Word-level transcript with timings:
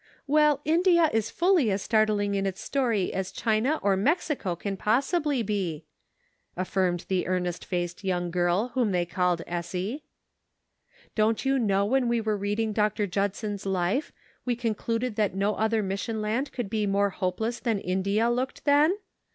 "Well, 0.25 0.61
India, 0.65 1.11
is 1.13 1.29
fully 1.29 1.69
as 1.69 1.83
startling 1.83 2.33
in 2.33 2.47
its 2.47 2.59
story 2.59 3.13
as 3.13 3.31
China 3.31 3.79
or 3.83 3.95
Mexico 3.95 4.55
can 4.55 4.75
possibly 4.75 5.43
be," 5.43 5.85
affirmed 6.57 7.05
the 7.07 7.27
earnest 7.27 7.63
faced 7.63 8.03
young 8.03 8.31
girl 8.31 8.69
whom 8.69 8.93
they 8.93 9.05
called 9.05 9.43
Essie." 9.45 10.03
Don't 11.15 11.45
you 11.45 11.59
know 11.59 11.85
when 11.85 12.07
we 12.07 12.19
were 12.19 12.35
reading 12.35 12.73
Dr. 12.73 13.05
Judson's 13.05 13.63
life 13.67 14.11
we 14.43 14.55
concluded 14.55 15.17
that 15.17 15.35
no 15.35 15.53
other 15.53 15.83
mission 15.83 16.19
land 16.19 16.51
could 16.51 16.67
be 16.71 16.87
more 16.87 17.11
hopeless 17.11 17.59
than 17.59 17.77
India 17.77 18.27
looked 18.27 18.65
then? 18.65 18.97